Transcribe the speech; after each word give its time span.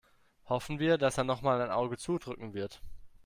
Hoffen 0.49 0.79
wir, 0.79 0.97
dass 0.97 1.19
er 1.19 1.25
nochmal 1.25 1.61
ein 1.61 1.69
Auge 1.69 1.95
zudrücken 1.95 2.55
wird. 2.55 2.81